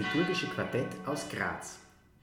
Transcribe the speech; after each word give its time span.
liturgische 0.00 0.46
Quartett 0.46 0.88
aus 1.04 1.28
Graz. 1.28 1.78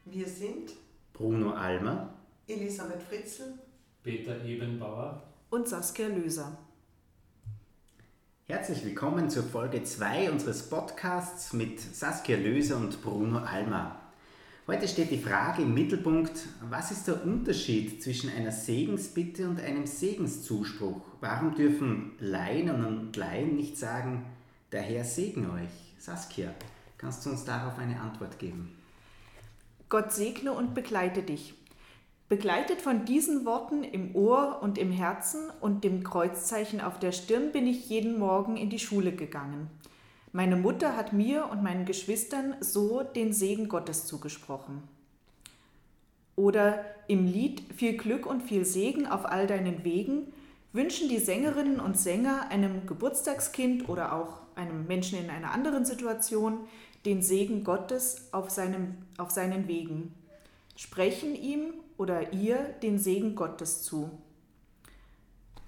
Wir 0.05 0.28
sind 0.28 0.71
Bruno 1.14 1.52
Almer, 1.52 2.12
Elisabeth 2.48 3.04
Fritzl, 3.04 3.54
Peter 4.02 4.44
Ebenbauer 4.44 5.21
und 5.52 5.68
Saskia 5.68 6.07
Löser. 6.07 6.57
Herzlich 8.48 8.84
willkommen 8.84 9.29
zur 9.29 9.43
Folge 9.43 9.84
2 9.84 10.32
unseres 10.32 10.68
Podcasts 10.68 11.54
mit 11.54 11.79
Saskia 11.79 12.36
Löser 12.38 12.78
und 12.78 13.00
Bruno 13.04 13.38
Almer. 13.38 14.00
Heute 14.66 14.88
steht 14.88 15.12
die 15.12 15.20
Frage 15.20 15.62
im 15.62 15.75
Mittelpunkt, 15.75 16.48
was 16.71 16.89
ist 16.89 17.07
der 17.07 17.23
Unterschied 17.23 18.02
zwischen 18.02 18.32
einer 18.32 18.52
Segensbitte 18.52 19.48
und 19.48 19.62
einem 19.62 19.86
Segenszuspruch? 19.86 21.02
Warum 21.21 21.54
dürfen 21.54 22.14
Laien 22.20 22.84
und 22.84 23.15
Laien 23.15 23.56
nicht 23.56 23.78
sagen, 23.78 24.25
der 24.71 24.82
Herr 24.82 25.04
segne 25.04 25.51
euch? 25.51 25.93
Saskia, 26.00 26.56
kannst 26.97 27.25
du 27.25 27.29
uns 27.29 27.46
darauf 27.46 27.78
eine 27.78 28.00
Antwort 28.00 28.39
geben? 28.39 28.75
Gott 29.89 30.11
segne 30.11 30.51
und 30.51 30.74
begleite 30.74 31.23
dich. 31.23 31.54
Begleitet 32.30 32.81
von 32.81 33.06
diesen 33.06 33.45
Worten 33.45 33.86
im 33.86 34.14
Ohr 34.14 34.59
und 34.61 34.78
im 34.78 34.92
Herzen 34.92 35.50
und 35.61 35.86
dem 35.86 36.03
Kreuzzeichen 36.03 36.81
auf 36.81 37.00
der 37.00 37.14
Stirn 37.14 37.53
bin 37.53 37.66
ich 37.67 37.89
jeden 37.89 38.20
Morgen 38.20 38.58
in 38.58 38.70
die 38.70 38.80
Schule 38.80 39.14
gegangen. 39.14 39.70
Meine 40.33 40.58
Mutter 40.58 40.97
hat 40.97 41.14
mir 41.14 41.50
und 41.50 41.64
meinen 41.64 41.86
Geschwistern 41.86 42.56
so 42.59 43.02
den 43.02 43.31
Segen 43.31 43.70
Gottes 43.70 44.06
zugesprochen. 44.06 44.84
Oder 46.36 46.84
im 47.08 47.25
Lied 47.25 47.64
Viel 47.75 47.95
Glück 47.95 48.25
und 48.25 48.44
viel 48.44 48.66
Segen 48.66 49.08
auf 49.08 49.25
all 49.25 49.48
deinen 49.48 49.86
Wegen 49.86 50.34
wünschen 50.73 51.08
die 51.08 51.20
Sängerinnen 51.20 51.80
und 51.80 51.98
Sänger 51.98 52.50
einem 52.50 52.86
Geburtstagskind 52.86 53.88
oder 53.88 54.14
auch 54.14 54.42
einem 54.56 54.86
Menschen 54.86 55.18
in 55.18 55.30
einer 55.30 55.52
anderen 55.52 55.86
Situation 55.86 56.59
den 57.08 57.22
Segen 57.22 57.63
Gottes 57.63 58.27
auf, 58.33 58.50
seinem, 58.50 58.95
auf 59.17 59.31
seinen 59.31 59.69
Wegen, 59.69 60.13
sprechen 60.75 61.36
ihm 61.36 61.73
oder 61.97 62.33
ihr 62.33 62.58
den 62.83 63.00
Segen 63.00 63.33
Gottes 63.33 63.81
zu. 63.81 64.11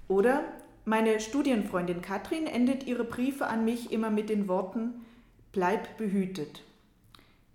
Oder 0.10 0.44
meine 0.84 1.22
Studienfreundin 1.22 2.02
Katrin 2.02 2.46
endet 2.46 2.86
ihre 2.86 3.06
Briefe 3.06 3.48
an 3.48 3.64
mich 3.64 3.94
immer 3.94 4.10
mit 4.10 4.30
den 4.30 4.50
Worten 4.50 5.06
Bleib 5.54 5.98
behütet. 5.98 6.62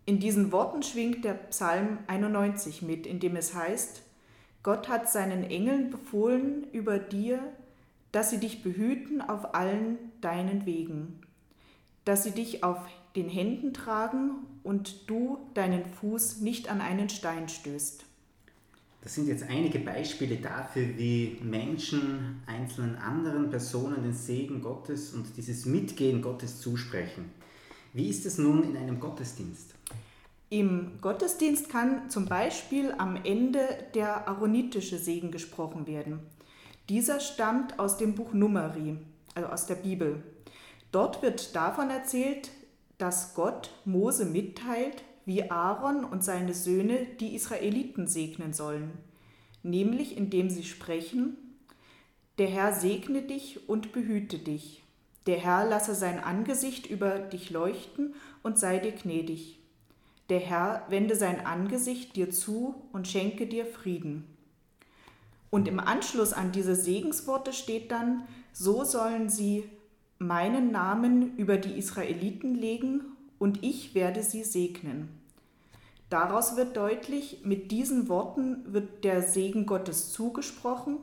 In 0.07 0.19
diesen 0.19 0.51
Worten 0.51 0.83
schwingt 0.83 1.23
der 1.25 1.35
Psalm 1.35 1.99
91 2.07 2.81
mit, 2.81 3.07
in 3.07 3.21
dem 3.21 3.37
es 3.37 3.55
heißt, 3.55 4.03
Gott 4.63 4.89
hat 4.89 5.13
seinen 5.13 5.45
Engeln 5.45 5.91
befohlen 5.91 6.67
über 6.73 6.99
dir, 6.99 7.39
dass 8.13 8.31
sie 8.31 8.41
dich 8.41 8.63
behüten 8.63 9.21
auf 9.21 9.55
allen 9.55 9.99
deinen 10.23 10.65
Wegen, 10.65 11.21
dass 12.07 12.25
sie 12.25 12.31
dich 12.31 12.65
auf 12.65 12.79
den 13.17 13.29
Händen 13.29 13.73
tragen 13.73 14.47
und 14.63 15.09
du 15.09 15.39
deinen 15.55 15.85
Fuß 15.85 16.41
nicht 16.41 16.71
an 16.71 16.81
einen 16.81 17.09
Stein 17.09 17.49
stößt. 17.49 18.05
Das 19.03 19.15
sind 19.15 19.29
jetzt 19.29 19.43
einige 19.43 19.81
Beispiele 19.81 20.37
dafür, 20.37 20.97
wie 20.97 21.39
Menschen 21.43 22.43
einzelnen 22.47 22.97
anderen 22.97 23.51
Personen 23.51 24.03
den 24.03 24.15
Segen 24.15 24.63
Gottes 24.63 25.13
und 25.13 25.37
dieses 25.37 25.67
Mitgehen 25.67 26.23
Gottes 26.23 26.61
zusprechen. 26.61 27.31
Wie 27.93 28.09
ist 28.09 28.25
es 28.25 28.39
nun 28.39 28.65
in 28.65 28.77
einem 28.77 28.99
Gottesdienst? 28.99 29.75
Im 30.49 30.93
Gottesdienst 31.03 31.69
kann 31.69 32.09
zum 32.09 32.27
Beispiel 32.27 32.95
am 32.97 33.17
Ende 33.23 33.61
der 33.95 34.27
aaronitische 34.27 34.99
Segen 34.99 35.31
gesprochen 35.31 35.87
werden. 35.87 36.21
Dieser 36.89 37.21
stammt 37.21 37.79
aus 37.79 37.99
dem 37.99 38.15
Buch 38.15 38.33
Numeri, 38.33 38.97
also 39.35 39.49
aus 39.49 39.67
der 39.67 39.77
Bibel. 39.77 40.23
Dort 40.93 41.23
wird 41.23 41.55
davon 41.55 41.91
erzählt, 41.91 42.51
dass 43.05 43.35
Gott 43.35 43.69
Mose 43.85 44.25
mitteilt, 44.25 45.05
wie 45.27 45.51
Aaron 45.51 46.07
und 46.07 46.25
seine 46.25 46.55
Söhne 46.55 47.07
die 47.21 47.35
Israeliten 47.35 48.07
segnen 48.07 48.55
sollen, 48.55 48.93
nämlich 49.63 50.17
indem 50.17 50.49
sie 50.49 50.65
sprechen, 50.65 51.37
der 52.39 52.47
Herr 52.47 52.73
segne 52.73 53.21
dich 53.21 53.69
und 53.69 53.93
behüte 53.93 54.39
dich, 54.39 54.85
der 55.27 55.37
Herr 55.37 55.69
lasse 55.69 55.95
sein 55.95 56.19
Angesicht 56.19 56.87
über 56.87 57.19
dich 57.19 57.51
leuchten 57.51 58.15
und 58.43 58.59
sei 58.59 58.79
dir 58.79 58.93
gnädig, 58.93 59.59
der 60.31 60.41
Herr 60.41 60.87
wende 60.89 61.15
sein 61.15 61.45
Angesicht 61.45 62.17
dir 62.17 62.31
zu 62.31 62.75
und 62.95 63.07
schenke 63.07 63.47
dir 63.47 63.67
Frieden. 63.67 64.25
Und 65.51 65.69
im 65.69 65.79
Anschluss 65.79 66.33
an 66.33 66.53
diese 66.53 66.75
Segensworte 66.75 67.53
steht 67.53 67.91
dann, 67.91 68.27
so 68.55 68.83
sollen 68.83 69.29
sie 69.29 69.69
meinen 70.27 70.71
Namen 70.71 71.37
über 71.37 71.57
die 71.57 71.79
Israeliten 71.79 72.55
legen 72.55 73.03
und 73.39 73.63
ich 73.63 73.95
werde 73.95 74.23
sie 74.23 74.45
segnen. 74.45 75.09
Daraus 76.11 76.57
wird 76.57 76.77
deutlich, 76.77 77.41
mit 77.45 77.71
diesen 77.71 78.09
Worten 78.09 78.73
wird 78.73 79.05
der 79.05 79.23
Segen 79.23 79.67
Gottes 79.67 80.13
zugesprochen 80.13 80.99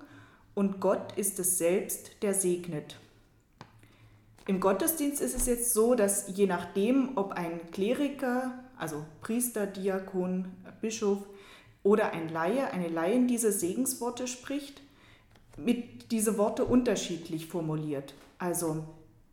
und 0.54 0.80
Gott 0.80 1.18
ist 1.18 1.40
es 1.40 1.58
selbst, 1.58 2.12
der 2.22 2.34
segnet. 2.34 2.98
Im 4.48 4.60
Gottesdienst 4.60 5.22
ist 5.22 5.36
es 5.36 5.46
jetzt 5.46 5.74
so, 5.74 5.96
dass 5.96 6.26
je 6.36 6.48
nachdem, 6.48 7.12
ob 7.16 7.34
ein 7.34 7.60
Kleriker, 7.72 8.54
also 8.78 9.06
Priester, 9.22 9.68
Diakon, 9.68 10.48
Bischof 10.82 11.20
oder 11.84 12.12
ein 12.12 12.30
Laie, 12.30 12.72
eine 12.72 12.88
Laien 12.88 13.28
diese 13.28 13.52
Segensworte 13.52 14.28
spricht, 14.28 14.82
mit 15.58 16.12
diese 16.12 16.38
Worte 16.38 16.66
unterschiedlich 16.66 17.48
formuliert. 17.48 18.14
Also 18.40 18.84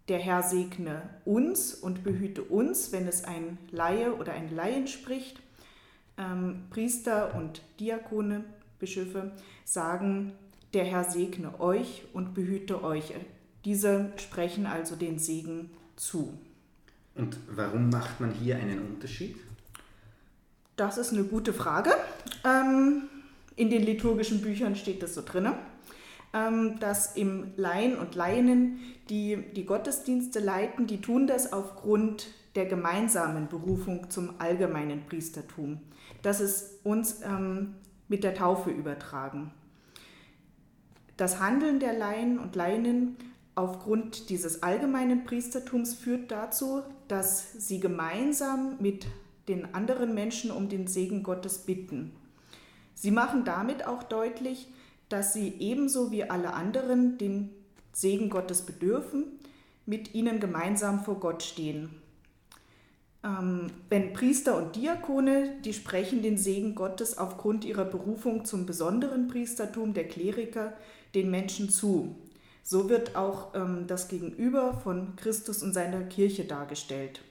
der 0.08 0.18
Herr 0.18 0.42
segne 0.42 1.02
uns 1.24 1.74
und 1.74 2.02
behüte 2.02 2.42
uns, 2.42 2.92
wenn 2.92 3.06
es 3.06 3.24
ein 3.24 3.58
Laie 3.70 4.14
oder 4.14 4.32
ein 4.32 4.54
Laien 4.54 4.86
spricht. 4.86 5.40
Ähm, 6.16 6.64
Priester 6.70 7.34
und 7.34 7.62
Diakone, 7.78 8.44
Bischöfe 8.78 9.32
sagen, 9.64 10.32
der 10.72 10.84
Herr 10.84 11.04
segne 11.04 11.60
euch 11.60 12.04
und 12.12 12.34
behüte 12.34 12.82
euch. 12.82 13.14
Diese 13.64 14.12
sprechen 14.16 14.66
also 14.66 14.96
den 14.96 15.18
Segen 15.18 15.70
zu. 15.96 16.32
Und 17.14 17.36
warum 17.50 17.90
macht 17.90 18.20
man 18.20 18.32
hier 18.32 18.56
einen 18.56 18.80
Unterschied? 18.80 19.36
Das 20.76 20.96
ist 20.96 21.12
eine 21.12 21.24
gute 21.24 21.52
Frage. 21.52 21.90
Ähm, 22.44 23.08
in 23.56 23.70
den 23.70 23.82
liturgischen 23.82 24.40
Büchern 24.40 24.76
steht 24.76 25.02
das 25.02 25.14
so 25.14 25.22
drin. 25.22 25.52
Ähm, 26.34 26.78
dass 26.78 27.16
im 27.16 27.52
Laien 27.56 27.96
und 27.96 28.14
Laienen, 28.14 28.80
die 29.08 29.42
die 29.56 29.64
Gottesdienste 29.64 30.40
leiten, 30.40 30.86
die 30.86 31.00
tun 31.00 31.26
das 31.26 31.52
aufgrund 31.54 32.26
der 32.54 32.66
gemeinsamen 32.66 33.48
Berufung 33.48 34.10
zum 34.10 34.34
allgemeinen 34.38 35.06
Priestertum. 35.06 35.80
Das 36.22 36.40
ist 36.40 36.84
uns 36.84 37.22
ähm, 37.22 37.76
mit 38.08 38.24
der 38.24 38.34
Taufe 38.34 38.70
übertragen. 38.70 39.52
Das 41.16 41.40
Handeln 41.40 41.80
der 41.80 41.94
Laien 41.94 42.38
und 42.38 42.54
Laienen 42.56 43.16
aufgrund 43.54 44.30
dieses 44.30 44.62
allgemeinen 44.62 45.24
Priestertums 45.24 45.94
führt 45.94 46.30
dazu, 46.30 46.82
dass 47.08 47.52
sie 47.54 47.80
gemeinsam 47.80 48.76
mit 48.78 49.06
den 49.48 49.74
anderen 49.74 50.14
Menschen 50.14 50.50
um 50.50 50.68
den 50.68 50.86
Segen 50.86 51.22
Gottes 51.22 51.58
bitten. 51.58 52.12
Sie 52.94 53.10
machen 53.10 53.44
damit 53.44 53.86
auch 53.86 54.02
deutlich, 54.02 54.68
dass 55.08 55.32
sie 55.32 55.54
ebenso 55.58 56.10
wie 56.10 56.24
alle 56.24 56.54
anderen 56.54 57.18
den 57.18 57.50
Segen 57.92 58.30
Gottes 58.30 58.62
bedürfen, 58.62 59.24
mit 59.86 60.14
ihnen 60.14 60.38
gemeinsam 60.38 61.02
vor 61.02 61.18
Gott 61.18 61.42
stehen. 61.42 61.90
Ähm, 63.24 63.70
wenn 63.88 64.12
Priester 64.12 64.56
und 64.56 64.76
Diakone, 64.76 65.56
die 65.64 65.72
sprechen 65.72 66.22
den 66.22 66.38
Segen 66.38 66.74
Gottes 66.74 67.18
aufgrund 67.18 67.64
ihrer 67.64 67.84
Berufung 67.84 68.44
zum 68.44 68.66
besonderen 68.66 69.28
Priestertum 69.28 69.94
der 69.94 70.06
Kleriker 70.06 70.74
den 71.14 71.30
Menschen 71.30 71.70
zu. 71.70 72.16
So 72.62 72.88
wird 72.90 73.16
auch 73.16 73.54
ähm, 73.54 73.86
das 73.86 74.08
Gegenüber 74.08 74.74
von 74.74 75.16
Christus 75.16 75.62
und 75.62 75.72
seiner 75.72 76.02
Kirche 76.02 76.44
dargestellt. 76.44 77.22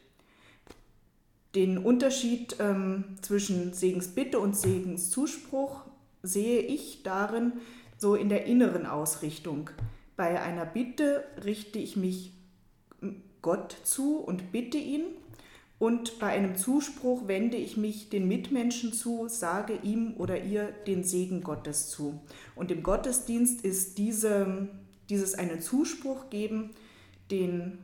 Den 1.56 1.78
Unterschied 1.78 2.58
ähm, 2.60 3.04
zwischen 3.22 3.74
Segensbitte 3.74 4.40
und 4.40 4.58
Segenszuspruch 4.58 5.82
sehe 6.24 6.62
ich 6.62 7.04
darin 7.04 7.54
so 7.98 8.16
in 8.16 8.30
der 8.30 8.46
inneren 8.46 8.86
Ausrichtung. 8.86 9.70
Bei 10.16 10.42
einer 10.42 10.66
Bitte 10.66 11.24
richte 11.44 11.80
ich 11.80 11.96
mich 11.96 12.34
Gott 13.42 13.78
zu 13.84 14.18
und 14.18 14.52
bitte 14.52 14.78
ihn. 14.78 15.04
Und 15.80 16.18
bei 16.20 16.28
einem 16.28 16.56
Zuspruch 16.56 17.28
wende 17.28 17.56
ich 17.56 17.78
mich 17.78 18.10
den 18.10 18.28
Mitmenschen 18.28 18.94
zu, 18.94 19.28
sage 19.28 19.78
ihm 19.84 20.16
oder 20.18 20.44
ihr 20.44 20.72
den 20.88 21.04
Segen 21.04 21.44
Gottes 21.44 21.90
zu. 21.90 22.20
Und 22.56 22.72
im 22.72 22.82
Gottesdienst 22.82 23.64
ist 23.64 24.00
diese, 24.00 24.70
dieses 25.10 25.36
einen 25.36 25.62
Zuspruch 25.62 26.32
geben 26.32 26.72
den 27.30 27.80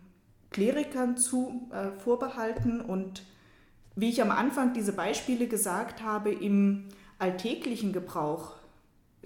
Klerikern 0.49 1.17
zu 1.17 1.69
äh, 1.71 1.91
vorbehalten 1.99 2.81
und 2.81 3.23
wie 3.95 4.09
ich 4.09 4.21
am 4.21 4.31
Anfang 4.31 4.73
diese 4.73 4.93
Beispiele 4.93 5.47
gesagt 5.47 6.01
habe, 6.01 6.31
im 6.31 6.85
alltäglichen 7.19 7.93
Gebrauch 7.93 8.55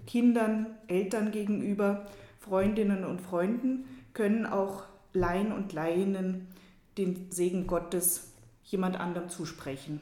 Kindern, 0.06 0.68
Eltern 0.88 1.32
gegenüber, 1.32 2.06
Freundinnen 2.40 3.04
und 3.04 3.22
Freunden 3.22 3.86
können 4.14 4.46
auch 4.46 4.84
Laien 5.14 5.52
und 5.52 5.74
Laienen 5.74 6.48
den 6.98 7.32
Segen 7.32 7.68
Gottes 7.68 8.32
jemand 8.64 9.00
anderem 9.00 9.30
zusprechen. 9.30 10.02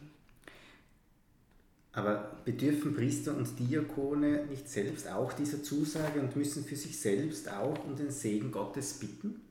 Aber 1.92 2.36
bedürfen 2.44 2.94
Priester 2.94 3.36
und 3.36 3.58
Diakone 3.58 4.46
nicht 4.48 4.70
selbst 4.70 5.10
auch 5.10 5.32
dieser 5.32 5.64
Zusage 5.64 6.20
und 6.20 6.36
müssen 6.36 6.66
für 6.66 6.76
sich 6.76 7.00
selbst 7.00 7.50
auch 7.50 7.86
um 7.86 7.96
den 7.96 8.12
Segen 8.12 8.52
Gottes 8.52 9.00
bitten? 9.00 9.42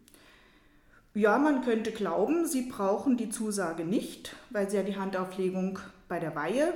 Ja, 1.14 1.38
man 1.38 1.62
könnte 1.62 1.90
glauben, 1.90 2.46
sie 2.46 2.62
brauchen 2.62 3.16
die 3.16 3.31
Zusage 3.31 3.84
nicht, 3.84 4.36
weil 4.50 4.69
sie 4.69 4.76
ja 4.76 4.82
die 4.82 4.96
Handauflegung 4.96 5.78
bei 6.08 6.20
der 6.20 6.34
Weihe 6.34 6.75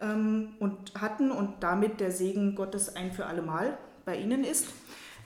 ähm, 0.00 0.54
und 0.58 0.92
hatten 1.00 1.30
und 1.30 1.54
damit 1.60 2.00
der 2.00 2.10
Segen 2.10 2.54
Gottes 2.54 2.94
ein 2.96 3.12
für 3.12 3.26
allemal 3.26 3.76
bei 4.04 4.16
ihnen 4.16 4.44
ist. 4.44 4.68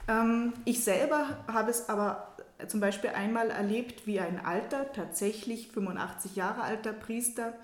Ähm, 0.09 0.53
ich 0.65 0.85
selber 0.85 1.39
habe 1.47 1.71
es 1.71 1.89
aber 1.89 2.37
zum 2.67 2.81
Beispiel 2.81 3.11
einmal 3.11 3.51
erlebt, 3.51 4.07
wie 4.07 4.21
ein 4.21 4.45
alter, 4.45 4.93
tatsächlich 4.93 5.69
85 5.69 6.37
Jahre 6.37 6.63
alter 6.63 6.93
Priester 6.93 7.55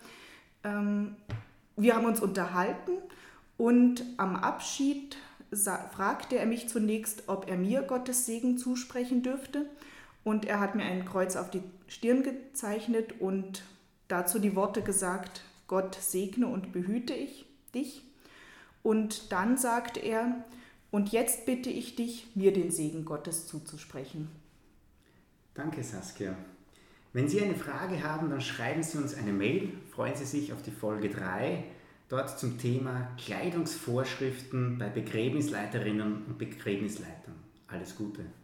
ähm, 0.67 1.17
wir 1.77 1.95
haben 1.95 2.07
uns 2.07 2.21
unterhalten 2.21 2.93
und 3.57 4.05
am 4.17 4.37
Abschied 4.37 5.17
fragte 5.93 6.37
er 6.37 6.47
mich 6.47 6.69
zunächst, 6.69 7.25
ob 7.29 7.49
er 7.49 7.57
mir 7.57 7.83
Gottes 7.83 8.27
Segen 8.27 8.59
zusprechen 8.59 9.23
dürfte. 9.23 9.67
Und 10.25 10.45
er 10.45 10.59
hat 10.59 10.75
mir 10.75 10.83
ein 10.83 11.05
Kreuz 11.05 11.37
auf 11.37 11.51
die 11.51 11.63
Stirn 11.87 12.25
gezeichnet 12.25 13.21
und 13.21 13.63
dazu 14.09 14.41
die 14.41 14.57
Worte 14.57 14.83
gesagt, 14.83 15.43
Gott 15.67 15.95
segne 15.95 16.47
und 16.47 16.73
behüte 16.73 17.15
ich 17.15 17.47
dich. 17.75 18.03
Und 18.83 19.33
dann 19.33 19.57
sagte 19.57 20.01
er, 20.01 20.45
und 20.91 21.11
jetzt 21.11 21.47
bitte 21.47 21.71
ich 21.71 21.97
dich, 21.97 22.29
mir 22.35 22.53
den 22.53 22.71
Segen 22.71 23.05
Gottes 23.05 23.47
zuzusprechen. 23.47 24.29
Danke, 25.55 25.83
Saskia. 25.83 26.37
Wenn 27.13 27.29
Sie 27.29 27.41
eine 27.41 27.55
Frage 27.55 28.03
haben, 28.03 28.29
dann 28.29 28.43
schreiben 28.43 28.83
Sie 28.83 28.99
uns 28.99 29.15
eine 29.15 29.33
Mail. 29.33 29.73
Freuen 29.91 30.15
Sie 30.15 30.27
sich 30.27 30.53
auf 30.53 30.61
die 30.63 30.71
Folge 30.71 31.09
3, 31.09 31.65
dort 32.09 32.39
zum 32.39 32.59
Thema 32.59 33.09
Kleidungsvorschriften 33.17 34.77
bei 34.77 34.91
Begräbnisleiterinnen 34.91 36.27
und 36.27 36.39
Begräbnisleitern. 36.39 37.35
Alles 37.69 37.97
Gute. 37.97 38.27